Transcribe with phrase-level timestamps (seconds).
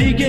[0.00, 0.28] ಕುರಿಗಳಿಗೆ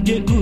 [0.00, 0.41] get.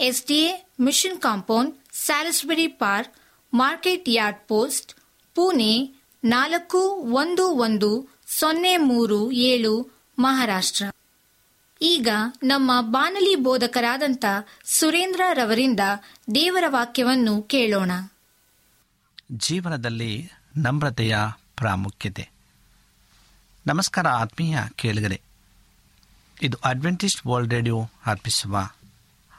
[0.00, 3.14] SDA mission compound, Salisbury Park,
[3.54, 4.94] market yard post,
[5.34, 10.84] Pune ನಾಲ್ಕು ಒಂದು ಒಂದು ಸೊನ್ನೆ ಮೂರು ಏಳು ಮಹಾರಾಷ್ಟ್ರ.
[11.82, 12.08] ಈಗ
[12.42, 14.24] ನಮ್ಮ ಬಾನಲಿ ಬೋಧಕರಾದಂಥ
[14.64, 15.80] ಸುರೇಂದ್ರ ರವರಿಂದ
[16.34, 17.90] ದೇವರ ವಾಕ್ಯವನ್ನು ಕೇಳೋಣ.
[19.32, 21.18] ಜೀವನದಲ್ಲಿ ನಮ್ರತೆಯ
[21.56, 22.28] ಪ್ರಾಮುಖ್ಯತೆ.
[23.66, 25.20] ನಮಸ್ಕಾರ ಆತ್ಮೀಯ ಕೇಳಿಗರೆ.
[26.42, 28.70] ಇದು ಅಡ್ವೆಂಟಿಸ್ಟ್ ವರ್ಲ್ಡ್ ರೇಡಿಯೋ ಅರ್ಪಿಸುವ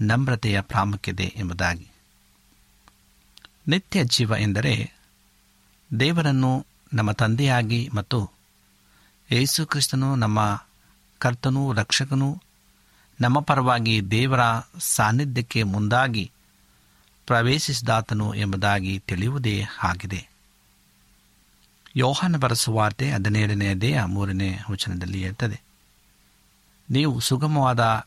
[0.00, 1.88] ನಮ್ರತೆಯ ಪ್ರಾಮುಖ್ಯತೆ ಎಂಬುದಾಗಿ.
[3.68, 4.92] ನಿತ್ಯ ಜೀವ ಎಂದರೆ
[6.00, 8.30] ದೇವರನ್ನು ನಮ್ಮ ತಂದೆಯಾಗಿ ಮತ್ತು
[9.32, 10.64] ಯೇಸು ಕ್ರಿಸ್ತನು ನಮ್ಮ
[11.18, 12.42] ಕರ್ತನೂ, ರಕ್ಷಕನೂ,
[13.20, 14.40] ನಮ್ಮ ಪರವಾಗಿ ದೇವರ
[14.78, 16.30] ಸಾನ್ನಿಧ್ಯಕ್ಕೆ ಮುಂದಾಗಿ
[17.26, 20.28] ಪ್ರವೇಶಿಸಿದಾತನು ಎಂಬುದಾಗಿ ತಿಳಿಯುವುದೇ ಆಗಿದೆ.
[21.96, 25.60] ಯೋಹಾನ ಬರಸುವಾರ್ತೆ ಹದಿನೇಳನೆಯ ದೇಹ ಮೂರನೇ ವಚನದಲ್ಲಿ ಇರ್ತದೆ
[26.90, 28.06] ನೀವು ಸುಗಮವಾದ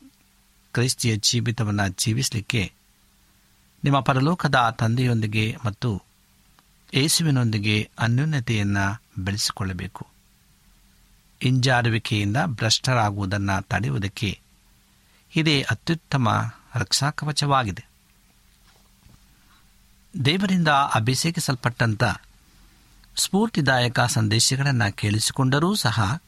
[0.72, 2.72] ಕ್ರೈಸ್ತಿಯ ಜೀವಿತವನ್ನು ಜೀವಿಸಲಿಕ್ಕೆ
[3.84, 6.02] ನಿಮ್ಮ ಪರಲೋಕದ ತಂದೆಯೊಂದಿಗೆ ಮತ್ತು
[6.94, 10.06] ಯೇಸುವಿನೊಂದಿಗೆ ಅನ್ಯೋನ್ಯತೆಯನ್ನು ಬೆಳೆಸಿಕೊಳ್ಳಬೇಕು.
[11.40, 14.40] ಹಿಂಜಾರುವಿಕೆಯಿಂದ ಭ್ರಷ್ಟರಾಗುವುದನ್ನು ತಡೆಯುವುದಕ್ಕೆ
[15.36, 17.84] ಇದೇ ಅತ್ಯುತ್ತಮ ರಕ್ಷಾಕವಚವಾಗಿದೆ.
[20.24, 22.04] ದೇವರಿಂದ ಅಭಿಷೇಕಿಸಲ್ಪಟ್ಟಂಥ
[23.16, 26.22] ಸ್ಫೂರ್ತಿದಾಯಕ ಸಂದೇಶಗಳನ್ನು ಕೇಳಿಸಿಕೊಂಡರೂ ಸಹ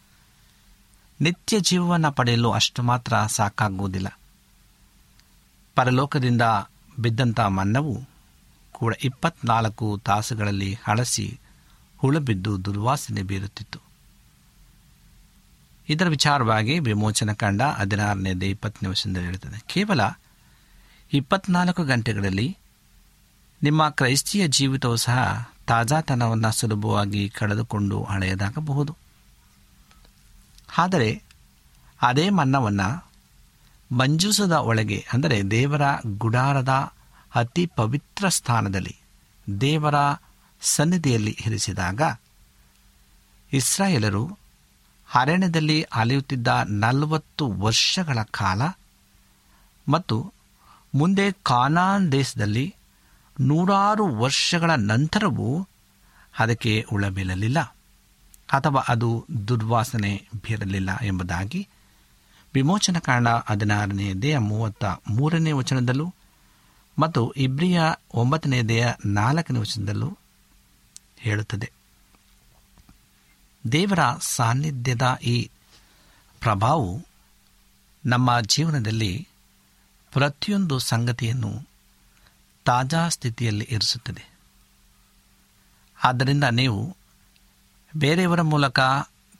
[1.21, 4.19] ನಿತ್ಯ ಜೀವವನ್ನು ಪಡೆಯಲು ಅಷ್ಟು ಮಾತ್ರ ಸಾಕಾಗುವುದಿಲ್ಲ.
[5.75, 6.43] ಪರಲೋಕದಿಂದ
[6.99, 8.05] ಬಿದ್ದಂಥ ಮನ್ನವು
[8.73, 11.41] ಕೂಡ ಇಪ್ಪತ್ನಾಲ್ಕು ತಾಸುಗಳಲ್ಲಿ ಹಳಸಿ
[11.99, 13.79] ಹುಳಬಿದ್ದು ದುರ್ವಾಸನೆ ಬೀರುತ್ತಿತ್ತು.
[15.89, 19.63] ಇದರ ವಿಚಾರವಾಗಿ ವಿಮೋಚನ ಕಂಡ ಹದಿನಾರನೇದೇ ಇಪ್ಪತ್ತನೇ ವರ್ಷದಿಂದ ಹೇಳುತ್ತದೆ.
[19.67, 20.01] ಕೇವಲ
[21.13, 22.57] ಇಪ್ಪತ್ನಾಲ್ಕು ಗಂಟೆಗಳಲ್ಲಿ
[23.63, 28.97] ನಿಮ್ಮ ಕ್ರೈಸ್ತಿಯ ಜೀವಿತವು ಸಹ ತಾಜಾತನವನ್ನು ಸುಲಭವಾಗಿ ಕಳೆದುಕೊಂಡು ಹಳೆಯದಾಗಬಹುದು.
[30.79, 31.23] ಆದರೆ
[32.03, 33.12] ಅದೇ ಮನ್ನವನ್ನು
[33.93, 35.83] ಮಂಜೂಸದ ಒಳಗೆ, ಅಂದರೆ ದೇವರ
[36.19, 36.73] ಗುಡಾರದ
[37.35, 38.97] ಅತಿ ಪವಿತ್ರ ಸ್ಥಾನದಲ್ಲಿ,
[39.61, 39.95] ದೇವರ
[40.63, 42.03] ಸನ್ನಿಧಿಯಲ್ಲಿ ಇರಿಸಿದಾಗ,
[43.53, 44.39] ಇಸ್ರಾಯೇಲರು
[45.15, 48.63] ಅರಣ್ಯದಲ್ಲಿ ಅಲೆಯುತ್ತಿದ್ದ ನಲವತ್ತು ವರ್ಷಗಳ ಕಾಲ
[49.89, 50.33] ಮತ್ತು
[50.95, 52.75] ಮುಂದೆ ಕಾನಾನ್ ದೇಶದಲ್ಲಿ
[53.41, 55.69] ನೂರಾರು ವರ್ಷಗಳ ನಂತರವೂ
[56.39, 57.61] ಅದಕ್ಕೆ ಉಳಬೀಳಲಿಲ್ಲ
[58.49, 61.69] ಅಥವಾ ಅದು ದುರ್ವಾಸನೆ ಬೀರಲಿಲ್ಲ ಎಂಬುದಾಗಿ
[62.55, 66.15] ವಿಮೋಚನ ಕಾಂಡ ಹದಿನಾರನೇ ದೇಹ ಮೂವತ್ತ ಮೂರನೇ ವಚನದಲ್ಲೂ
[66.99, 67.81] ಮತ್ತು ಇಬ್ರಿಯ
[68.15, 70.19] ಒಂಬತ್ತನೇ ದೇಹ ನಾಲ್ಕನೇ ವಚನದಲ್ಲೂ
[71.19, 71.73] ಹೇಳುತ್ತದೆ.
[73.73, 75.51] ದೇವರ ಸಾನ್ನಿಧ್ಯದ ಈ
[76.41, 77.07] ಪ್ರಭಾವವು
[78.07, 79.29] ನಮ್ಮ ಜೀವನದಲ್ಲಿ
[80.13, 81.69] ಪ್ರತಿಯೊಂದು ಸಂಗತಿಯನ್ನು
[82.65, 84.33] ತಾಜಾ ಸ್ಥಿತಿಯಲ್ಲಿ ಇರಿಸುತ್ತದೆ.
[86.05, 86.97] ಆದ್ದರಿಂದ ನೀವು
[87.99, 88.81] ಬೇರೆಯವರ ಮೂಲಕ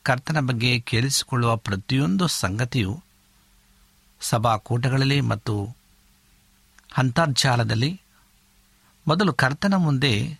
[0.03, 3.03] ಕರ್ತನ ಬಗ್ಗೆ ಕೇಳಿಸಿಕೊಳ್ಳುವ ಪ್ರತಿಯೊಂದು ಸಂಗತಿಯು
[4.21, 5.75] ಸಭಾಕೂಟಗಳಲ್ಲಿ ಮತ್ತು
[6.97, 8.01] ಅಂತರ್ಜಾಲದಲ್ಲಿ
[9.07, 10.39] ಮೊದಲು ಕರ್ತನ ಮುಂದೆ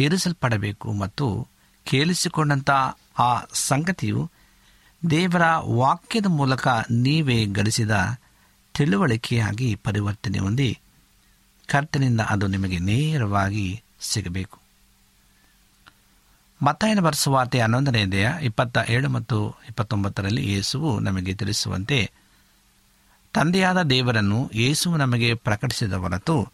[0.00, 1.48] ಏರಿಸಲ್ಪಡಬೇಕು ಮತ್ತು
[1.86, 2.70] ಕೇಳಿಸಿಕೊಂಡಂಥ
[3.18, 4.30] ಆ ಸಂಗತಿಯು
[5.10, 8.20] ದೇವರ ವಾಕ್ಯದ ಮೂಲಕ ನೀವೇ ಗಳಿಸಿದ
[8.74, 10.78] ತಿಳುವಳಿಕೆಯಾಗಿ ಪರಿವರ್ತನೆ ಹೊಂದಿ
[11.68, 14.58] ಕರ್ತನಿಂದ ಅದು ನಿಮಗೆ ನೇರವಾಗಿ ಸಿಗಬೇಕು.
[16.62, 22.12] ಮತ್ತಾಯನ ಬರೆಸುವಾರ್ತೆ ಹನ್ನೊಂದನೇ ದೇಹ ಇಪ್ಪತ್ತ ಏಳು ಮತ್ತು ಇಪ್ಪತ್ತೊಂಬತ್ತರಲ್ಲಿ ಯೇಸುವು ನಮಗೆ ತಿಳಿಸುವಂತೆ,
[23.34, 26.52] ತಂದೆಯಾದ ದೇವರನ್ನು ಯೇಸುವು ನಮಗೆ ಪ್ರಕಟಿಸಿದ ಹೊರತು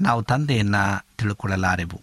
[0.00, 0.82] ನಾವು ತಂದೆಯನ್ನು
[1.18, 2.00] ತಿಳುಕೊಳ್ಳಲಾರೆವು.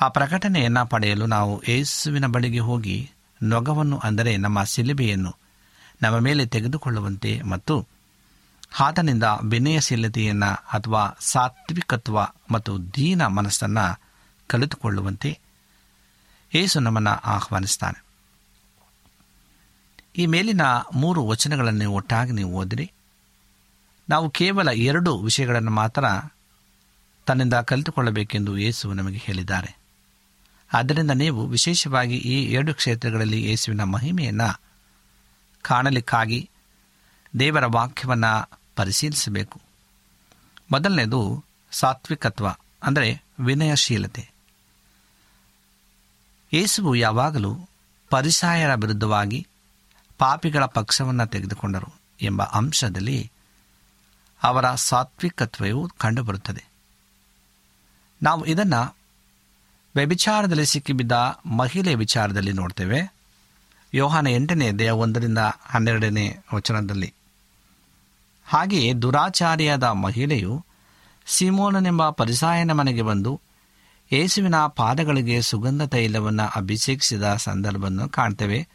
[0.00, 3.10] ಆ ಪ್ರಕಟಣೆಯನ್ನು ಪಡೆಯಲು ನಾವು ಯೇಸುವಿನ ಬಳಿಗೆ ಹೋಗಿ
[3.42, 5.32] ನೊಗವನ್ನು ಅಂದರೆ ನಮ್ಮ ಸಿಲಿಬೆಯನ್ನು
[6.02, 7.88] ನಮ್ಮ ಮೇಲೆ ತೆಗೆದುಕೊಳ್ಳುವಂತೆ ಮತ್ತು
[8.80, 12.18] ಆತನಿಂದ ವಿನಯಶೀಲತೆಯನ್ನು ಅಥವಾ ಸಾತ್ವಿಕತ್ವ
[12.50, 14.05] ಮತ್ತು ದೀನ ಮನಸ್ಸನ್ನು
[14.46, 15.38] ಕಲಿತುಕೊಳ್ಳುವಂತೆ
[16.54, 18.04] ಏಸು ನಮ್ಮನ್ನು ಆಹ್ವಾನಿಸ್ತಾನೆ.
[20.16, 20.60] ಈ ಮೇಲಿನ
[20.94, 22.92] ಮೂರು ವಚನಗಳನ್ನು ಒಟ್ಟಾಗಿ ನೀವು ಓದಿರಿ.
[24.08, 26.04] ನಾವು ಕೇವಲ ಎರಡು ವಿಷಯಗಳನ್ನು ಮಾತ್ರ
[27.26, 29.76] ತನ್ನಿಂದ ಕಲಿತುಕೊಳ್ಳಬೇಕೆಂದು ಯೇಸು ನಮಗೆ ಹೇಳಿದ್ದಾರೆ.
[30.72, 34.60] ಆದ್ದರಿಂದ ನೀವು ವಿಶೇಷವಾಗಿ ಈ ಎರಡು ಕ್ಷೇತ್ರಗಳಲ್ಲಿ ಯೇಸುವಿನ ಮಹಿಮೆಯನ್ನು
[35.62, 36.50] ಕಾಣಲಿಕ್ಕಾಗಿ
[37.38, 39.60] ದೇವರ ವಾಕ್ಯವನ್ನು ಪರಿಶೀಲಿಸಬೇಕು.
[40.72, 42.48] ಮೊದಲನೇದು ಸಾತ್ವಿಕತ್ವ,
[42.82, 44.35] ಅಂದರೆ ವಿನಯಶೀಲತೆ.
[46.54, 47.68] ಯೇಸುವು ಯಾವಾಗಲೂ
[48.10, 49.46] ಪರಿಸಾಯರ ವಿರುದ್ಧವಾಗಿ
[50.18, 53.30] ಪಾಪಿಗಳ ಪಕ್ಷವನ್ನು ತೆಗೆದುಕೊಂಡರು ಎಂಬ ಅಂಶದಲ್ಲಿ
[54.42, 56.64] ಅವರ ಸಾತ್ವಿಕತ್ವವು ಕಂಡುಬರುತ್ತದೆ.
[58.22, 58.96] ನಾವು ಇದನ್ನು
[59.96, 61.12] ವ್ಯಭಿಚಾರದಲ್ಲಿ ಸಿಕ್ಕಿಬಿದ್ದ
[61.46, 63.14] ಮಹಿಳೆ ವಿಚಾರದಲ್ಲಿ ನೋಡ್ತೇವೆ.
[63.94, 67.14] ಯೋಹಾನ ಎಂಟನೇ ದೇಹ ಒಂದರಿಂದ ಹನ್ನೆರಡನೇ ವಚನದಲ್ಲಿ.
[68.46, 70.64] ಹಾಗೆಯೇ ದುರಾಚಾರಿಯಾದ ಮಹಿಳೆಯು
[71.26, 73.40] ಸಿಮೋನನೆಂಬ ಪರಿಸಾಯನ ಮನೆಗೆ ಬಂದು
[74.12, 78.68] ಯೇಸುವಿನ ಪಾದಗಳಿಗೆ ಸುಗಂಧ ತೈಲವನ್ನು ಅಭಿಷೇಕಿಸಿದ ಸಂದರ್ಭವನ್ನು ಕಾಣ್ತೇವೆ.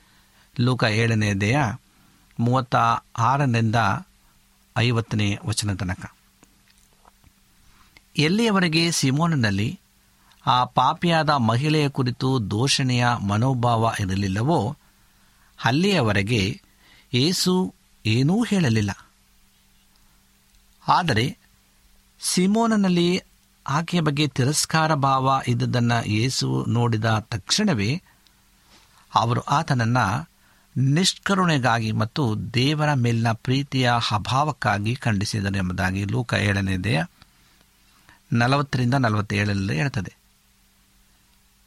[0.59, 1.75] ಲೂಕ ಏಳನೇ ದೇಹ
[2.39, 2.75] ಮೂವತ್ತ
[3.17, 3.75] ಆರರಿಂದ
[4.77, 6.13] ಐವತ್ತನೇ ವಚನ ತನಕ.
[8.17, 9.79] ಎಲ್ಲಿಯವರೆಗೆ ಸಿಮೋನಿನಲ್ಲಿ
[10.45, 14.77] ಆ ಪಾಪಿಯಾದ ಮಹಿಳೆಯ ಕುರಿತು ದೋಷಣೆಯ ಮನೋಭಾವ ಇರಲಿಲ್ಲವೋ,
[15.65, 16.61] ಅಲ್ಲಿಯವರೆಗೆ
[17.13, 19.07] ಏಸು ಏನೂ ಹೇಳಲಿಲ್ಲ.
[20.88, 21.38] ಆದರೆ
[22.19, 23.21] ಸಿಮೋನನಲ್ಲಿ
[23.68, 28.01] ಆಕೆಯ ಬಗ್ಗೆ ತಿರಸ್ಕಾರ ಭಾವ ಇದ್ದದನ್ನು ಯೇಸು ನೋಡಿದ ತಕ್ಷಣವೇ
[29.15, 30.30] ಅವರು ಆತನನ್ನು
[30.77, 37.03] ನಿಷ್ಕರುಣೆಗಾಗಿ ಮತ್ತು ದೇವರ ಮೇಲಿನ ಪ್ರೀತಿಯ ಅಭಾವಕ್ಕಾಗಿ ಖಂಡಿಸಿದರು ಎಂಬುದಾಗಿ ಲೂಕ ಏಳನೇದೆಯ
[38.34, 40.13] ನಲವತ್ತರಿಂದ ನಲವತ್ತೇಳರಲ್ಲಿ ಹೇಳ್ತದೆ.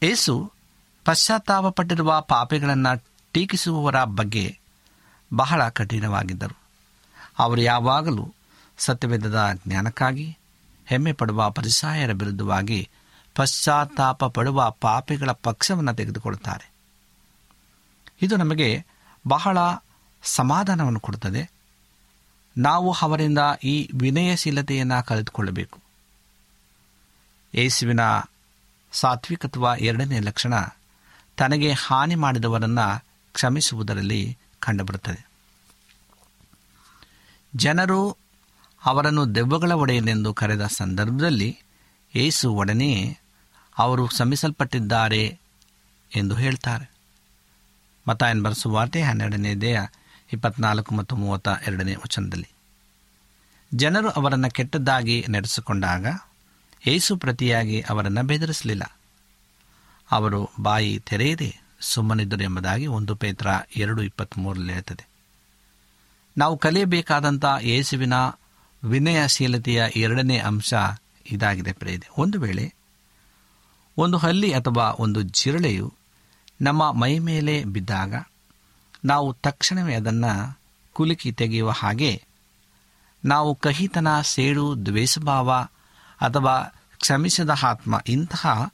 [0.03, 0.53] ಏಸು
[1.05, 4.59] ಪಶ್ಚಾತ್ತಾಪಪಟ್ಟಿರುವ ಪಾಪಿಗಳನ್ನು ಟೀಕಿಸುವವರ ಬಗ್ಗೆ
[5.35, 6.59] ಬಹಳ ಕಠಿಣವಾಗಿದ್ದರು.
[7.39, 8.35] ಅವರು ಯಾವಾಗಲೂ
[8.79, 10.39] ಸತ್ಯವೇದದ ಜ್ಞಾನಕ್ಕಾಗಿ
[10.87, 12.91] ಹೆಮ್ಮೆ ಪಡುವ ಪರಿಸಾಯರ ವಿರುದ್ಧವಾಗಿ
[13.35, 16.71] ಪಶ್ಚಾತ್ತಾಪ ಪಡುವ ಪಾಪಿಗಳ ಪಕ್ಷವನ್ನು ತೆಗೆದುಕೊಳ್ಳುತ್ತಾರೆ.
[18.23, 18.85] ಇದು ನಮಗೆ
[19.29, 19.59] ಬಹಳ
[20.23, 21.50] ಸಮಾಧಾನವನ್ನು ಕೊಡುತ್ತದೆ.
[22.59, 25.79] ನಾವು ಅವರಿಂದ ಈ ವಿನಯಶೀಲತೆಯನ್ನು ಕಲಿತುಕೊಳ್ಳಬೇಕು
[27.55, 28.00] ಯೇಸುವಿನ
[28.93, 30.55] ಸಾತ್ವಿಕತ್ವ ಎರಡನೇ ಲಕ್ಷಣ
[31.37, 35.29] ತನಗೆ ಹಾನಿ ಮಾಡಿದವರನ್ನು ಕ್ಷಮಿಸುವುದರಲ್ಲಿ ಕಂಡುಬರುತ್ತದೆ.
[37.57, 38.17] ಜನರು
[38.85, 41.59] ಅವರನ್ನು ದೆವ್ವಗಳ ಒಡೆಯನೆಂದು ಕರೆದ ಸಂದರ್ಭದಲ್ಲಿ
[42.14, 43.19] ಏಸು ಒಡನೆಯೇ
[43.79, 45.38] ಅವರು ಶ್ರಮಿಸಲ್ಪಟ್ಟಿದ್ದಾರೆ
[46.17, 46.91] ಎಂದು ಹೇಳ್ತಾರೆ.
[48.09, 49.83] ಮತಾಯನ್ ಬರೆಸುವಾರ್ತೆ ಹನ್ನೆರಡನೇ ದೇಹ
[50.33, 52.49] ಇಪ್ಪತ್ನಾಲ್ಕು ಮತ್ತು ಮೂವತ್ತ ಎರಡನೇ ವಚನದಲ್ಲಿ.
[53.75, 56.07] ಜನರು ಅವರನ್ನು ಕೆಟ್ಟದ್ದಾಗಿ ನಡೆಸಿಕೊಂಡಾಗ
[56.87, 58.99] ಏಸು ಪ್ರತಿಯಾಗಿ ಅವರನ್ನು ಬೆದರಿಸಲಿಲ್ಲ.
[60.11, 65.09] ಅವರು ಬಾಯಿ ತೆರೆಯದೆ ಸುಮ್ಮನಿದ್ದರು ಎಂಬುದಾಗಿ ಒಂದು ಪೇತ್ರ ಎರಡು ಇಪ್ಪತ್ತ್ಮೂರರಲ್ಲಿ ಹೇಳ್ತದೆ.
[66.38, 68.14] ನಾವು ಕಲಿಯಬೇಕಾದಂಥ ಯೇಸುವಿನ
[68.85, 70.75] ವಿನಯಶೀಲತೆಯ ಎರಡನೇ ಅಂಶ
[71.31, 72.75] ಇದಾಗಿದೆ ಪ್ರೇದೆ ಒಂದು ವೇಳೆ
[73.99, 75.95] ಒಂದು ಹಲ್ಲಿ ಅಥವಾ ಒಂದು ಜಿರಳೆಯು
[76.62, 78.14] ನಮ್ಮ ಮೈ ಮೇಲೆ ಬಿದ್ದಾಗ
[79.05, 80.61] ನಾವು ತಕ್ಷಣವೇ ಅದನ್ನು
[80.93, 82.23] ಕುಲುಕಿ ತೆಗೆಯುವ ಹಾಗೆ
[83.25, 85.53] ನಾವು ಕಹಿತನ, ಸೇಡು, ದ್ವೇಷಭಾವ
[86.21, 88.71] ಅಥವಾ ಕ್ಷಮಿಸದ ಆತ್ಮ ಇಂತಹ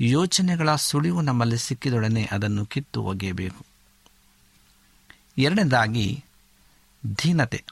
[0.00, 3.64] ಯೋಚನೆಗಳ ಸುಳಿವು ನಮ್ಮಲ್ಲಿ ಸಿಕ್ಕಿದೊಡನೆ ಅದನ್ನು ಕಿತ್ತು ಒಗೆಯಬೇಕು
[5.38, 6.24] ಎರಡನೇದಾಗಿ
[7.14, 7.64] ಧೀನತೆ.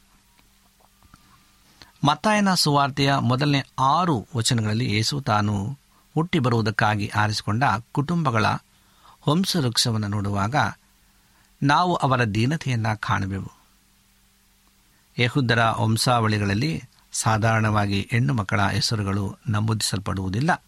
[2.04, 5.78] ಮತ್ತಾಯನ ಸುವಾರ್ತೆಯ ಮೊದಲನೇ ಆರು ವಚನಗಳಲ್ಲಿ ಯೇಸು ತಾನು
[6.14, 8.46] ಹುಟ್ಟಿ ಬರುವುದಕ್ಕಾಗಿ ಆರಿಸಿಕೊಂಡ ಕುಟುಂಬಗಳ
[9.28, 10.56] ವಂಶವೃಕ್ಷವನ್ನು ನೋಡುವಾಗ
[11.62, 13.52] ನಾವು ಅವರ ದೀನತೆಯನ್ನು ಕಾಣಬೇಕು
[15.18, 16.82] ಯಹುದರ ವಂಶಾವಳಿಗಳಲ್ಲಿ
[17.12, 20.62] ಸಾಧಾರಣವಾಗಿ ಹೆಣ್ಣು ಮಕ್ಕಳ ಹೆಸರುಗಳು ನಮೂದಿಸಲ್ಪಡುವುದಿಲ್ಲ.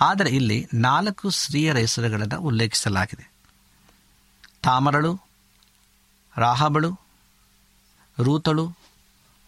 [0.00, 3.32] ಆದರೆ ಇಲ್ಲಿ ನಾಲ್ಕು ಸ್ತ್ರೀಯರ ಹೆಸರುಗಳನ್ನು ಉಲ್ಲೇಖಿಸಲಾಗಿದೆ.
[4.62, 5.20] ತಾಮರಳು,
[6.36, 6.98] ರಾಹಬಳು,
[8.18, 8.74] ರೂತಳು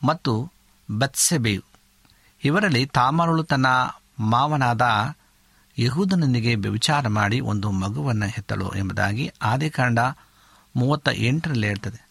[0.02, 0.52] ಮತ್ತು
[0.90, 1.62] ಬತ್ಸೆಬೆಯು.
[2.44, 3.66] ಇವರಲ್ಲಿ ತಾಮರಳು ತನ್ನ
[4.18, 5.14] ಮಾವನಾದ
[5.78, 9.98] ಯಹೂದನೊಂದಿಗೆ ವ್ಯವಿಚಾರ ಮಾಡಿ ಒಂದು ಮಗುವನ್ನು ಹೆತ್ತಳು ಎಂಬುದಾಗಿ ಆದಿಕಾಂಡ
[10.76, 12.08] ಮೂವತ್ತ ಎಂಟರಲ್ಲಿ ಹೇಳ್ತದೆ.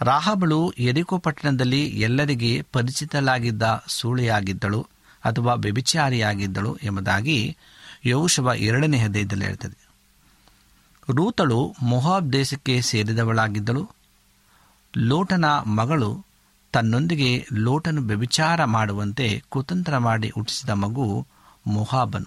[0.00, 4.86] ರಾಹಬಳು ಎರಿಕೋ ಪಟ್ಟಣದಲ್ಲಿ ಎಲ್ಲರಿಗೆ ಪರಿಚಿತಲಾಗಿದ್ದ ಸೂಳೆಯಾಗಿದ್ದಳು
[5.24, 7.56] ಅಥವಾ ವ್ಯಭಿಚಾರಿಯಾಗಿದ್ದಳು ಎಂಬುದಾಗಿ
[8.06, 9.88] ಯೌಶವ ಎರಡನೇ ಹೃದಯದಲ್ಲಿ ಹೇಳ್ತದೆ.
[11.12, 13.90] ರೂತಳು ಮೊಹಾಬ್ ದೇಶಕ್ಕೆ ಸೇರಿದವಳಾಗಿದ್ದಳು.
[14.96, 16.24] ಲೋಟನ ಮಗಳು
[16.74, 21.26] ತನ್ನೊಂದಿಗೆ ಲೋಟನು ವ್ಯಭಿಚಾರ ಮಾಡುವಂತೆ ಕುತಂತ್ರ ಮಾಡಿ ಹುಟ್ಟಿಸಿದ ಮಗು
[21.66, 22.24] ಮೊಹಾಬನು.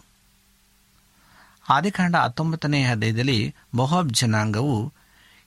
[1.70, 4.94] ಆದಿಕಾಂಡ ಹತ್ತೊಂಬತ್ತನೇ ಹೃದಯದಲ್ಲಿ ಮೊಹಾಬ್ ಜನಾಂಗವು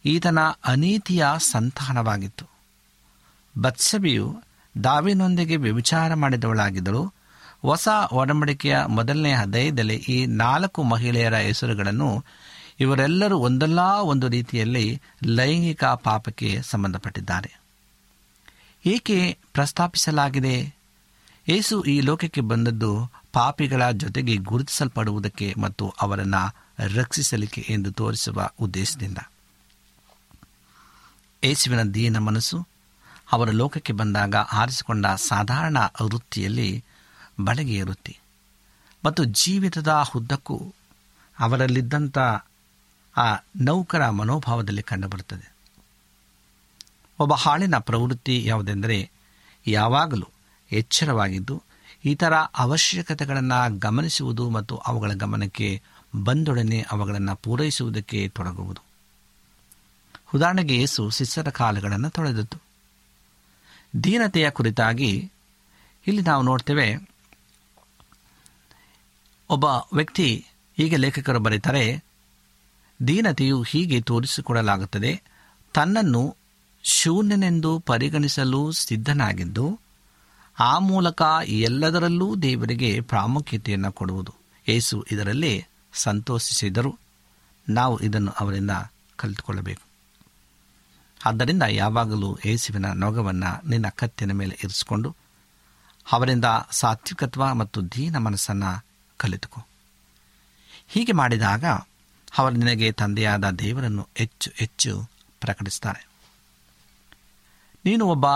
[0.05, 2.47] ಈತನ ಅನೀತಿಯ ಸಂತಾನವಾಗಿತ್ತು.
[3.61, 4.43] ಬತ್ಸಬಿಯು
[4.85, 7.13] ದಾವಿನೊಂದಿಗೆ ವ್ಯಭಿಚಾರ ಮಾಡಿದವಳಾಗಿದ್ದಳು.
[7.63, 12.25] ಹೊಸ ಒಡಂಬಡಿಕೆಯ ಮೊದಲನೇ ಹೃದಯದಲ್ಲಿ ಈ ನಾಲ್ಕು ಮಹಿಳೆಯರ ಹೆಸರುಗಳನ್ನು
[12.81, 17.60] ಇವರೆಲ್ಲರೂ ಒಂದಲ್ಲ ಒಂದು ರೀತಿಯಲ್ಲಿ ಲೈಂಗಿಕ ಪಾಪಕ್ಕೆ ಸಂಬಂಧಪಟ್ಟಿದ್ದಾರೆ.
[18.87, 20.75] ಏಕೆ ಪ್ರಸ್ತಾಪಿಸಲಾಗಿದೆ?
[21.49, 29.19] ಏಸು ಈ ಲೋಕಕ್ಕೆ ಬಂದದ್ದು ಪಾಪಿಗಳ ಜೊತೆಗೆ ಗುರುತಿಸಲ್ಪಡುವುದಕ್ಕೆ ಮತ್ತು ಅವರನ್ನು ರಕ್ಷಿಸಲಿಕ್ಕೆ ಎಂದು ತೋರಿಸುವ ಉದ್ದೇಶದಿಂದ.
[31.45, 32.67] ಏಸುವಿನ ದೀನ ಮನಸ್ಸು
[33.33, 36.85] ಅವರ ಲೋಕಕ್ಕೆ ಬಂದಾಗ ಆರಿಸಿಕೊಂಡ ಸಾಧಾರಣ ವೃತ್ತಿಯಲ್ಲಿ
[37.41, 38.19] ಬಡಗೆಯ ವೃತ್ತಿ.
[39.05, 40.75] ಮತ್ತು ಜೀವಿತದ ಉದ್ದಕ್ಕೂ
[41.39, 42.19] ಅವರಲ್ಲಿದ್ದಂಥ
[43.17, 45.50] ಆ ನೌಕರ ಮನೋಭಾವದಲ್ಲಿ ಕಂಡುಬರುತ್ತದೆ.
[47.21, 49.11] ಒಬ್ಬ ಹಾಳಿನ ಪ್ರವೃತ್ತಿ ಯಾವುದೆಂದರೆ
[49.67, 50.27] ಯಾವಾಗಲೂ
[50.73, 51.63] ಎಚ್ಚರವಾಗಿದ್ದು
[52.05, 55.83] ಇತರ ಅವಶ್ಯಕತೆಗಳನ್ನು ಗಮನಿಸುವುದು ಮತ್ತು ಅವುಗಳ ಗಮನಕ್ಕೆ
[56.25, 58.81] ಬಂದೊಡನೆ ಅವುಗಳನ್ನು ಪೂರೈಸುವುದಕ್ಕೆ ತೊಡಗುವುದು.
[60.35, 62.63] ಉದಾಹರಣೆಗೆ ಯೇಸು ಶಿಷ್ಯರ ಕಾಲಗಳನ್ನು ತೊಳೆದದ್ದು.
[64.05, 65.33] ದೀನತೆಯ ಕುರಿತಾಗಿ
[66.07, 67.11] ಇಲ್ಲಿ ನಾವು ನೋಡ್ತೇವೆ,
[69.51, 72.05] ಒಬ್ಬ ವ್ಯಕ್ತಿ ಹೀಗೆ ಲೇಖಕರು ಬರೀತಾರೆ,
[73.07, 75.23] ದೀನತೆಯು ಹೀಗೆ ತೋರಿಸಿಕೊಡಲಾಗುತ್ತದೆ,
[75.75, 76.37] ತನ್ನನ್ನು
[76.83, 79.81] ಶೂನ್ಯನೆಂದು ಪರಿಗಣಿಸಲು ಸಿದ್ಧನಾಗಿದ್ದು,
[80.59, 84.35] ಆ ಮೂಲಕ ಎಲ್ಲದರಲ್ಲೂ ದೇವರಿಗೆ ಪ್ರಾಮುಖ್ಯತೆಯನ್ನು ಕೊಡುವುದು.
[84.69, 86.99] ಏಸು ಇದರಲ್ಲಿ ಸಂತೋಷಿಸಿದರು.
[87.69, 88.71] ನಾವು ಇದನ್ನು ಅವರಿಂದ
[89.17, 89.83] ಕಲಿತುಕೊಳ್ಳಬೇಕು.
[91.25, 95.17] ಆದ್ದರಿಂದ ಯಾವಾಗಲೂ ಏಸುವಿನ ನೊಗವನ್ನು ನಿನ್ನ ಕತ್ತಿನ ಮೇಲೆ ಇರಿಸಿಕೊಂಡು
[96.13, 98.85] ಅವರಿಂದ ಸಾತ್ವಿಕತ್ವ ಮತ್ತು ದೀನ ಮನಸ್ಸನ್ನು
[99.17, 99.67] ಕಲಿತುಕೊ.
[100.89, 101.65] ಹೀಗೆ ಮಾಡಿದಾಗ
[102.39, 106.10] ಅವರು ನಿನಗೆ ತಂದೆಯಾದ ದೇವರನ್ನು ಹೆಚ್ಚು ಹೆಚ್ಚು ಪ್ರಕಟಿಸ್ತಾರೆ.
[107.85, 108.27] ನೀನು ಒಬ್ಬ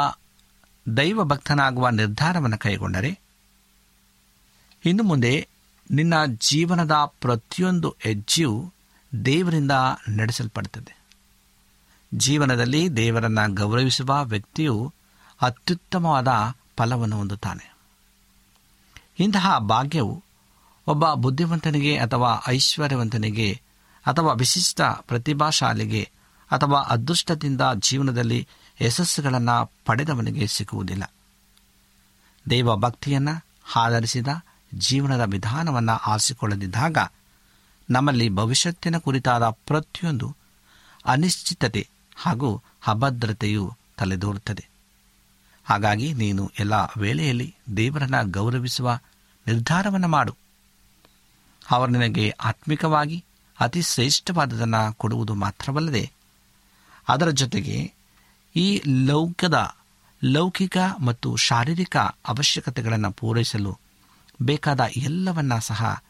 [0.96, 3.18] ದೈವ ಭಕ್ತನಾಗುವ ನಿರ್ಧಾರವನ್ನು ಕೈಗೊಂಡರೆ,
[4.84, 5.48] ಇನ್ನು ಮುಂದೆ
[5.90, 8.72] ನಿನ್ನ ಜೀವನದ ಪ್ರತಿಯೊಂದು ಹೆಜ್ಜೆಯು
[9.24, 9.70] ದೇವರಿಂದ
[10.08, 10.98] ನಡೆಸಲ್ಪಡುತ್ತದೆ.
[12.14, 14.92] ಜೀವನದಲ್ಲಿ ದೇವರನ್ನು ಗೌರವಿಸುವ ವ್ಯಕ್ತಿಯು
[15.42, 16.28] ಅತ್ಯುತ್ತಮವಾದ
[16.76, 17.74] ಫಲವನ್ನು ಹೊಂದುತ್ತಾನೆ.
[19.18, 20.22] ಇಂತಹ ಭಾಗ್ಯವು
[20.86, 23.60] ಒಬ್ಬ ಬುದ್ಧಿವಂತನಿಗೆ ಅಥವಾ ಐಶ್ವರ್ಯವಂತನಿಗೆ
[24.06, 26.10] ಅಥವಾ ವಿಶಿಷ್ಟ ಪ್ರತಿಭಾಶಾಲಿಗೆ
[26.54, 28.48] ಅಥವಾ ಅದೃಷ್ಟದಿಂದ ಜೀವನದಲ್ಲಿ
[28.82, 31.12] ಯಶಸ್ಸುಗಳನ್ನು ಪಡೆದವನಿಗೆ ಸಿಗುವುದಿಲ್ಲ.
[32.50, 33.44] ದೈವ ಭಕ್ತಿಯನ್ನು
[33.76, 34.26] ಆಧರಿಸಿದ
[34.74, 36.96] ಜೀವನದ ವಿಧಾನವನ್ನು ಆರಿಸಿಕೊಳ್ಳದಿದ್ದಾಗ
[37.90, 40.36] ನಮ್ಮಲ್ಲಿ ಭವಿಷ್ಯತ್ತಿನ ಕುರಿತಾದ ಪ್ರತಿಯೊಂದು
[41.06, 44.68] ಅನಿಶ್ಚಿತತೆ ಹಾಗೂ ಅಭದ್ರತೆಯು ತಲೆದೋರುತ್ತದೆ.
[45.64, 48.98] ಹಾಗಾಗಿ ನೀನು ಎಲ್ಲ ವೇಳೆಯಲ್ಲಿ ದೇವರನ್ನು ಗೌರವಿಸುವ
[49.46, 50.36] ನಿರ್ಧಾರವನ್ನು ಮಾಡು.
[51.70, 53.24] ಅವರು ನಿನಗೆ ಆತ್ಮಿಕವಾಗಿ
[53.60, 56.12] ಅತಿ ಶ್ರೇಷ್ಠವಾದದನ್ನು ಕೊಡುವುದು ಮಾತ್ರವಲ್ಲದೆ
[57.08, 57.92] ಅದರ ಜೊತೆಗೆ
[58.56, 59.76] ಈ ಲೌಕದ
[60.24, 63.78] ಲೌಕಿಕ ಮತ್ತು ಶಾರೀರಿಕ ಅವಶ್ಯಕತೆಗಳನ್ನು ಪೂರೈಸಲು
[64.42, 66.02] ಬೇಕಾದ ಎಲ್ಲವನ್ನ ಸಹ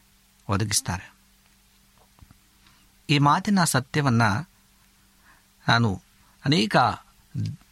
[0.49, 1.13] ಒದಗಿಸ್ತಾರೆ.
[3.09, 4.49] ಈ ಮಾತಿನ ಸತ್ಯವನ್ನು
[5.67, 6.01] ನಾನು
[6.45, 6.75] ಅನೇಕ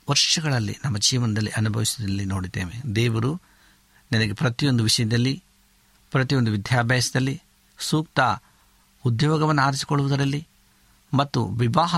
[0.09, 2.95] ವರ್ಷಗಳಲ್ಲಿ ನಮ್ಮ ಜೀವನದಲ್ಲಿ ಅನುಭವಿಸಿದಲ್ಲಿ ನೋಡಿದ್ದೇವೆ.
[2.95, 3.41] ದೇವರು
[4.11, 5.43] ನನಗೆ ಪ್ರತಿಯೊಂದು ವಿಷಯದಲ್ಲಿ,
[6.11, 7.41] ಪ್ರತಿಯೊಂದು ವಿದ್ಯಾಭ್ಯಾಸದಲ್ಲಿ
[7.79, 8.19] ಸೂಕ್ತ
[9.05, 10.47] ಉದ್ಯೋಗವನ್ನು ಆರಿಸಿಕೊಳ್ಳುವುದರಲ್ಲಿ
[11.13, 11.95] ಮತ್ತು ವಿವಾಹ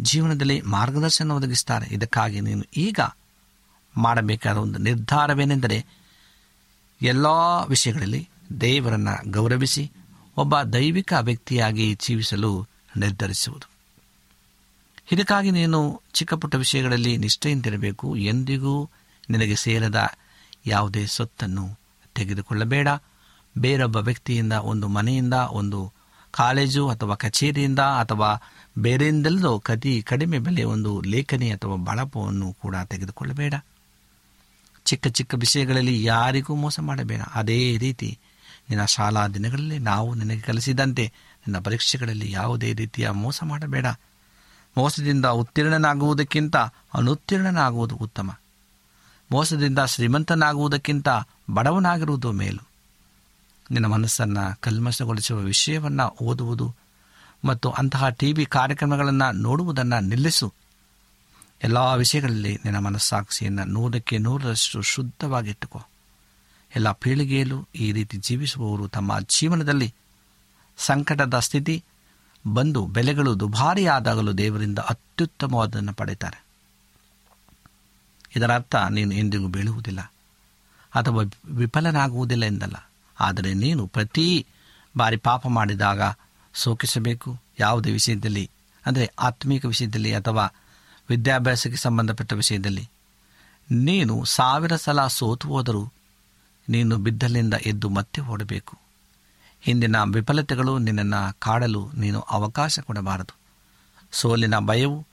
[0.00, 1.94] ಜೀವನದಲ್ಲಿ ಮಾರ್ಗದರ್ಶನ ಒದಗಿಸ್ತಾರೆ.
[1.94, 3.00] ಇದಕ್ಕಾಗಿ ನೀನು ಈಗ
[3.96, 5.86] ಮಾಡಬೇಕಾದ ಒಂದು ನಿರ್ಧಾರವೇನೆಂದರೆ,
[7.02, 7.26] ಎಲ್ಲ
[7.68, 8.28] ವಿಷಯಗಳಲ್ಲಿ
[8.60, 9.92] ದೇವರನ್ನು ಗೌರವಿಸಿ,
[10.36, 13.70] ಒಬ್ಬ ದೈವಿಕ ವ್ಯಕ್ತಿಯಾಗಿ ಜೀವಿಸಲು ನಿರ್ಧರಿಸುವುದು.
[15.12, 18.16] ಇದಕ್ಕಾಗಿ ನೀನು ಚಿಕ್ಕ ಪುಟ್ಟ ವಿಷಯಗಳಲ್ಲಿ ನಿಷ್ಠೆಯಿಂದಿರಬೇಕು.
[18.16, 18.90] ಎಂದಿಗೂ
[19.30, 20.08] ನಿನಗೆ ಸೇರದ
[20.66, 21.78] ಯಾವುದೇ ಸೊತ್ತನ್ನು
[22.14, 22.88] ತೆಗೆದುಕೊಳ್ಳಬೇಡ.
[23.58, 25.92] ಬೇರೊಬ್ಬ ವ್ಯಕ್ತಿಯಿಂದ, ಒಂದು ಮನೆಯಿಂದ, ಒಂದು
[26.30, 28.42] ಕಾಲೇಜು ಅಥವಾ ಕಚೇರಿಯಿಂದ ಅಥವಾ
[28.78, 33.54] ಬೇರೆಯಿಂದಲೋ ಕತಿ ಕಡಿಮೆ ಬೆಲೆ ಒಂದು ಲೇಖನಿ ಅಥವಾ ಬಳಪವನ್ನು ಕೂಡ ತೆಗೆದುಕೊಳ್ಳಬೇಡ.
[34.84, 37.20] ಚಿಕ್ಕ ಚಿಕ್ಕ ವಿಷಯಗಳಲ್ಲಿ ಯಾರಿಗೂ ಮೋಸ ಮಾಡಬೇಡ.
[37.34, 38.18] ಅದೇ ರೀತಿ
[38.70, 43.86] ನಿನ್ನ ಶಾಲಾ ದಿನಗಳಲ್ಲಿ ನಾವು ನಿನಗೆ ಕಲಿಸಿದಂತೆ ನಿನ್ನ ಪರೀಕ್ಷೆಗಳಲ್ಲಿ ಯಾವುದೇ ರೀತಿಯ ಮೋಸ ಮಾಡಬೇಡ.
[44.76, 46.56] ಮೋಸದಿಂದ ಉತ್ತೀರ್ಣನಾಗುವುದಕ್ಕಿಂತ
[46.94, 48.36] ಅನುತ್ತೀರ್ಣನಾಗುವುದು ಉತ್ತಮ.
[49.32, 51.08] ಮೋಸದಿಂದ ಶ್ರೀಮಂತನಾಗುವುದಕ್ಕಿಂತ
[51.50, 52.68] ಬಡವನಾಗಿರುವುದು ಮೇಲು.
[53.70, 56.87] ನಿನ್ನ ಮನಸ್ಸನ್ನು ಕಲ್ಮಶಗೊಳಿಸುವ ವಿಷಯವನ್ನು ಓದುವುದು
[57.44, 60.54] ಮತ್ತು ಅಂತಹ ಟಿ ವಿ ಕಾರ್ಯಕ್ರಮಗಳನ್ನು ನೋಡುವುದನ್ನು ನಿಲ್ಲಿಸು.
[61.62, 65.82] ಎಲ್ಲ ವಿಷಯಗಳಲ್ಲಿ ನಿನ್ನ ಮನಸ್ಸಾಕ್ಷಿಯನ್ನು ನೂರಕ್ಕೆ ನೂರರಷ್ಟು ಶುದ್ಧವಾಗಿಟ್ಟುಕೋ
[66.76, 69.94] ಎಲ್ಲ ಪೀಳಿಗೆಯಲ್ಲೂ ಈ ರೀತಿ ಜೀವಿಸುವವರು ತಮ್ಮ ಜೀವನದಲ್ಲಿ
[70.76, 71.84] ಸಂಕಟದ ಸ್ಥಿತಿ,
[72.46, 76.44] ಬಂದು ಬೆಲೆಗಳು ದುಬಾರಿಯಾದಾಗಲೂ ದೇವರಿಂದ ಅತ್ಯುತ್ತಮವಾದನ್ನು ಪಡೆಯುತ್ತಾರೆ.
[78.36, 80.00] ಇದರ ಅರ್ಥ ನೀನು ಎಂದಿಗೂ ಬೀಳುವುದಿಲ್ಲ
[80.94, 82.90] ಅಥವಾ ವಿಫಲನಾಗುವುದಿಲ್ಲ ಎಂದಲ್ಲ.
[83.20, 84.46] ಆದರೆ ನೀನು ಪ್ರತಿ
[84.96, 86.00] ಬಾರಿ ಪಾಪ ಮಾಡಿದಾಗ
[86.58, 87.40] ಸೋಕಿಸಬೇಕು.
[87.60, 88.50] ಯಾವುದೇ ವಿಷಯದಲ್ಲಿ,
[88.86, 90.44] ಅಂದರೆ ಆತ್ಮೀಕ ವಿಷಯದಲ್ಲಿ ಅಥವಾ
[91.08, 92.88] ವಿದ್ಯಾಭ್ಯಾಸಕ್ಕೆ ಸಂಬಂಧಪಟ್ಟ ವಿಷಯದಲ್ಲಿ.
[93.70, 95.92] ನೀನು ಸಾವಿರ ಸಲ ಸೋತು ಹೋದರೂ
[96.68, 98.78] ನೀನು ಬಿದ್ದಲ್ಲಿಂದ ಎದ್ದು ಮತ್ತೆ ಓಡಬೇಕು.
[99.60, 103.34] ಹಿಂದಿನ ವಿಫಲತೆಗಳು ನಿನ್ನನ್ನು ಕಾಡಲು ನೀನು ಅವಕಾಶ ಕೊಡಬಾರದು.
[104.12, 105.06] ಸೋಲಿನ ಭಯವು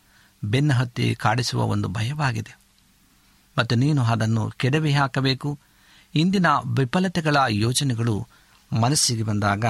[0.43, 2.57] ಬೆನ್ನು ಹತ್ತಿ ಕಾಡಿಸುವ ಒಂದು ಭಯವಾಗಿದೆ.
[3.57, 5.59] ಮತ್ತು ನೀನು ಅದನ್ನು ಕೆಡವಿ ಹಾಕಬೇಕು.
[6.15, 8.27] ಇಂದಿನ ವಿಫಲತೆಗಳ ಯೋಜನೆಗಳು
[8.81, 9.65] ಮನಸ್ಸಿಗೆ ಬಂದಾಗ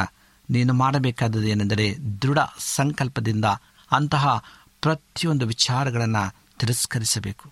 [0.49, 3.45] ನೀನು ಮಾಡಬೇಕಾದದ್ದು ಏನೆಂದರೆ ದೃಢ ಸಂಕಲ್ಪದಿಂದ
[3.91, 4.43] ಅಂತಹ
[4.81, 7.51] ಪ್ರತಿಯೊಂದು ವಿಚಾರಗಳನ್ನು ತಿರಸ್ಕರಿಸಬೇಕು.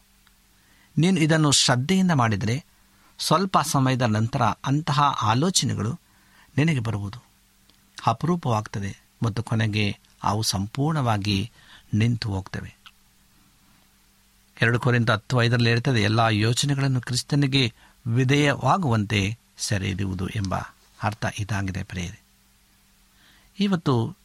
[0.97, 2.65] ನೀನು ಇದನ್ನು ಶ್ರದ್ಧೆಯಿಂದ ಮಾಡಿದರೆ
[3.19, 5.99] ಸ್ವಲ್ಪ ಸಮಯದ ನಂತರ ಅಂತಹ ಆಲೋಚನೆಗಳು
[6.57, 7.23] ನಿನಗೆ ಬರುವುದು.
[8.07, 11.51] ಅಪರೂಪವಾಗ್ತದೆ ಮತ್ತು ಕೊನೆಗೆ ಅವು ಸಂಪೂರ್ಣವಾಗಿ
[11.93, 12.75] ನಿಂತು ಹೋಗ್ತವೆ.
[14.61, 17.73] ಎರಡು ಕೋರಿಂದ ಹತ್ತು ಐದರಲ್ಲಿ ಇರ್ತದೆ ಎಲ್ಲ ಯೋಚನೆಗಳನ್ನು ಕ್ರಿಸ್ತನಿಗೆ
[18.07, 20.55] ವಿಧೇಯವಾಗುವಂತೆ ಸೆರೆಯಿರುವುದು ಎಂಬ
[21.03, 22.22] ಅರ್ಥ ಇದಾಗಿದೆ ಪ್ರೇರೆ
[23.59, 24.15] ಇವತ್ತು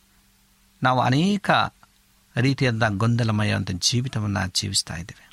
[0.83, 1.51] ನಾವು ಅನೇಕ
[2.37, 5.29] ರೀತಿಯಾದ ಗೊಂದಲಮಯವಂಥ ಜೀವಿತವನ್ನು ಜೀವಿಸ್ತಾ ಇದ್ದೇವೆ.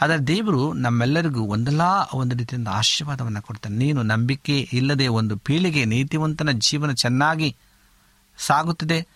[0.00, 1.80] ಆದರೆ ದೇವರು ನಮ್ಮೆಲ್ಲರಿಗೂ ಒಂದಲ್ಲ
[2.14, 3.76] ಒಂದು ರೀತಿಯಿಂದ ಆಶೀರ್ವಾದವನ್ನು ಕೊಡ್ತಾನೆ.
[3.76, 7.56] ನೀನು ನಂಬಿಕೆ ಇಲ್ಲದೆ ಒಂದು ಪೀಳಿಗೆ ನೀತಿವಂತನ ಜೀವನ ಚೆನ್ನಾಗಿ
[8.38, 9.06] ಸಾಗುತ್ತದೆ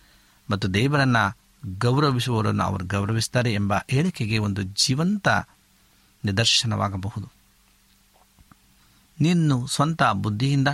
[0.49, 1.37] ಮತ್ತು ದೇವರನ್ನು
[1.77, 5.27] ಗೌರವಿಸುವವರನ್ನು ಅವರು ಗೌರವಿಸ್ತಾರೆ ಎಂಬ ಹೇಳಿಕೆಗೆ ಒಂದು ಜೀವಂತ
[6.25, 7.31] ನಿದರ್ಶನವಾಗಬಹುದು.
[9.21, 10.67] ನೀನು ಸ್ವಂತ ಬುದ್ಧಿಯಿಂದ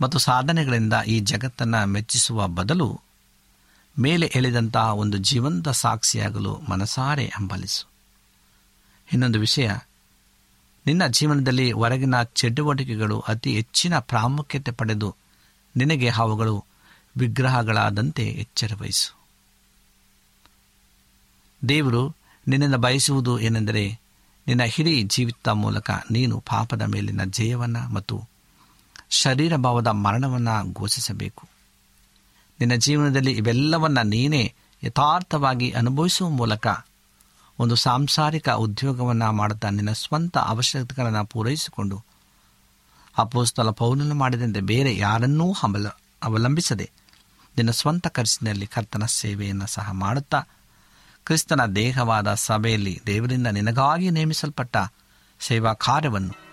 [0.00, 3.00] ಮತ್ತು ಸಾಧನೆಗಳಿಂದ ಈ ಜಗತ್ತನ್ನು ಮೆಚ್ಚಿಸುವ ಬದಲು
[3.98, 7.86] ಮೇಲೆ ಎಳೆದಂತಹ ಒಂದು ಜೀವಂತ ಸಾಕ್ಷಿಯಾಗಲು ಮನಸಾರೆ ಹಂಬಲಿಸು.
[9.12, 9.68] ಇನ್ನೊಂದು ವಿಷಯ,
[10.86, 15.16] ನಿನ್ನ ಜೀವನದಲ್ಲಿ ಹೊರಗಿನ ಚಟುವಟಿಕೆಗಳು ಅತಿ ಹೆಚ್ಚಿನ ಪ್ರಾಮುಖ್ಯತೆ ಪಡೆದು
[15.76, 16.64] ನಿನಗೆ ಅವುಗಳು
[17.16, 19.16] ವಿಗ್ರಹಗಳಾದಂತೆ ಎಚ್ಚರ ವಹಿಸು
[21.68, 22.14] ದೇವರು
[22.48, 24.00] ನಿನ್ನನ್ನು ಬಯಸುವುದು ಏನೆಂದರೆ
[24.46, 28.16] ನಿನ್ನ ಹಿರಿ ಜೀವಿತ ಮೂಲಕ ನೀನು ಪಾಪದ ಮೇಲಿನ ಜಯವನ್ನು ಮತ್ತು
[29.10, 31.48] ಶರೀರ ಭಾವದ ಮರಣವನ್ನು ಘೋಷಿಸಬೇಕು.
[32.60, 36.66] ನಿನ್ನ ಜೀವನದಲ್ಲಿ ಇವೆಲ್ಲವನ್ನು ನೀನೇ ಯಥಾರ್ಥವಾಗಿ ಅನುಭವಿಸುವ ಮೂಲಕ
[37.58, 42.04] ಒಂದು ಸಾಂಸಾರಿಕ ಉದ್ಯೋಗವನ್ನು ಮಾಡುತ್ತಾ ನಿನ್ನ ಸ್ವಂತ ಅವಶ್ಯಕತೆಗಳನ್ನು ಪೂರೈಸಿಕೊಂಡು
[43.18, 45.86] ಅಪೋಸ್ತಲ ಪೌಲನು ಮಾಡಿದಂತೆ ಬೇರೆ ಯಾರನ್ನೂ ಅವಲ
[46.22, 46.90] ಅವಲಂಬಿಸದೆ
[47.56, 50.40] ನಿನ್ನ ಸ್ವಂತ ಖರ್ಚಿನಲ್ಲಿ ಕರ್ತನ ಸೇವೆಯನ್ನು ಸಹ ಮಾಡುತ್ತಾ
[51.24, 54.76] ಕ್ರಿಸ್ತನ ದೇಹವಾದ ಸಭೆಯಲ್ಲಿ ದೇವರಿಂದ ನಿನಗಾಗಿ ನೇಮಿಸಲ್ಪಟ್ಟ
[55.40, 56.45] ಸೇವಾ ಕಾರ್ಯವನ್ನು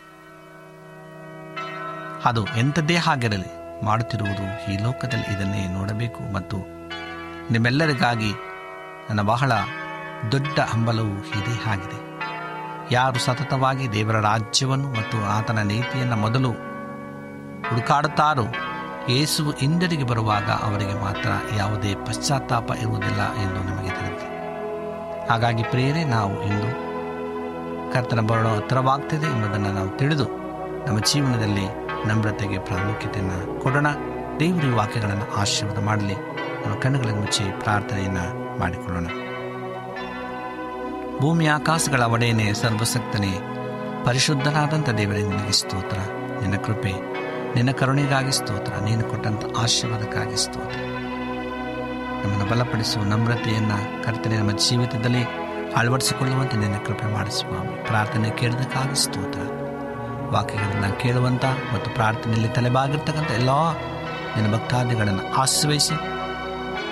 [2.26, 3.50] ಅದು ಎಂಥದ್ದೇ ಆಗಿರಲಿ
[3.86, 6.58] ಮಾಡುತ್ತಿರುವುದು ಈ ಲೋಕದಲ್ಲಿ ಇದನ್ನೇ ನೋಡಬೇಕು ಮತ್ತು
[7.52, 8.32] ನಿಮ್ಮೆಲ್ಲರಿಗಾಗಿ
[9.10, 9.52] ನನ್ನ ಬಹಳ
[10.32, 12.00] ದೊಡ್ಡ ಹಂಬಲವು ಇದೇ ಆಗಿದೆ.
[12.92, 16.52] ಯಾರು ಸತತವಾಗಿ ದೇವರ ರಾಜ್ಯವನ್ನು ಮತ್ತು ಆತನ ನೀತಿಯನ್ನು ಮೊದಲು
[17.70, 18.46] ಹುಡುಕಾಡುತ್ತಾರೋ,
[19.10, 24.34] ಯೇಸು ಹಿಂದರಿಗೆ ಬರುವಾಗ ಅವರಿಗೆ ಮಾತ್ರ ಯಾವುದೇ ಪಶ್ಚಾತ್ತಾಪ ಇರುವುದಿಲ್ಲ ಎಂದು ನಮಗೆ ತಿಳಿದಿದೆ.
[25.28, 26.70] ಹಾಗಾಗಿ ಪ್ರೇರೆ ನಾವು ಇಂದು
[27.94, 30.26] ಕರ್ತನ ಬರಲು ಹತ್ತಿರವಾಗ್ತಿದೆ ಎಂಬುದನ್ನು ನಾವು ತಿಳಿದು
[30.88, 33.88] ನಮ್ಮ ಜೀವನದಲ್ಲಿ ನಮ್ರತೆಗೆ ಪ್ರಾಮುಖ್ಯತೆಯನ್ನು ಕೊಡೋಣ.
[34.40, 36.14] ದೇವರ ವಾಕ್ಯಗಳನ್ನು ಆಶೀರ್ವಾದ ಮಾಡಲಿ.
[36.66, 39.06] ನಮ್ಮ ಕಣ್ಣುಗಳನ್ನು ಮುಚ್ಚಿ ಪ್ರಾರ್ಥನೆಯನ್ನು ಮಾಡಿಕೊಳ್ಳೋಣ.
[41.20, 43.40] ಭೂಮಿ ಆಕಾಶಗಳ ಒಡೆಯನೇ ಸರ್ವಸಕ್ತನೇ
[44.06, 45.98] ಪರಿಶುದ್ಧನಾದಂಥ ದೇವರೇ, ನಿನಗೆ ಸ್ತೋತ್ರ.
[46.42, 46.92] ನಿನ್ನ ಕೃಪೆ,
[47.56, 48.74] ನಿನ್ನ ಕರುಣೆಗಾಗಿ ಸ್ತೋತ್ರ.
[48.84, 50.78] ನೀನು ಕೊಟ್ಟಂಥ ಆಶೀರ್ವಾದಕ್ಕಾಗಿ ಸ್ತೋತ್ರ.
[52.24, 55.24] ನಮ್ಮನ್ನು ಬಲಪಡಿಸುವ ನಮ್ರತೆಯನ್ನು ಕರ್ತನೆ ನಮ್ಮ ಜೀವಿತದಲ್ಲಿ
[55.76, 57.50] ಅಳವಡಿಸಿಕೊಳ್ಳುವಂತೆ ನಿನ್ನ ಕೃಪೆ ಮಾಡಿಸುವ
[57.84, 59.40] ಪ್ರಾರ್ಥನೆ ಕೇಳಿದಕ್ಕಾಗಿ ಸ್ತೋತ್ರ.
[60.32, 63.72] ವಾಕ್ಯಗಳನ್ನು ಕೇಳುವಂಥ ಮತ್ತು ಪ್ರಾರ್ಥನೆಯಲ್ಲಿ ತಲೆಬಾಗಿರ್ತಕ್ಕಂಥ ಎಲ್ಲ
[64.36, 65.96] ನಿನ್ನ ಭಕ್ತಾದಿಗಳನ್ನು ಆಶ್ರಯಿಸಿ,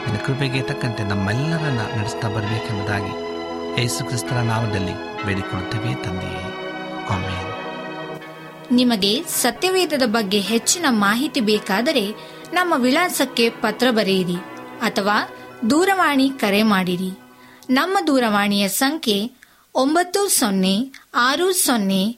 [0.04, 3.14] ನಿನ್ನ ಕೃಪೆಗೆ ತಕ್ಕಂತೆ ನಮ್ಮೆಲ್ಲರನ್ನ ನಡೆಸ್ತಾ ಬರಬೇಕೆಂಬುದಾಗಿ
[3.82, 6.44] ಯೇಸು ಕ್ರಿಸ್ತರ ನಾಮದಲ್ಲಿ ಬೇಡಿಕೊಳ್ಳುತ್ತೇವೆ ತಂದೆಯೇ.
[7.10, 7.52] ಆಮೇಲೆ
[8.72, 12.12] ನಿಮಗೆ ಸತ್ಯವೇದದ ಬಗ್ಗೆ ಹೆಚ್ಚಿನ ಮಾಹಿತಿ ಬೇಕಾದರೆ
[12.54, 14.36] ನಮ್ಮ ವಿಳಾಸಕ್ಕೆ ಪತ್ರ ಬರೆಯಿರಿ
[14.82, 15.18] ಅಥವಾ
[15.70, 17.20] ದೂರವಾಣಿ ಕರೆ ಮಾಡಿರಿ.
[17.70, 19.32] ನಮ್ಮ ದೂರವಾಣಿಯ ಸಂಖ್ಯೆ
[19.76, 22.18] ಒಂಬತ್ತು ಸೊನ್ನೆ ಆರು ಸೊನ್ನೆ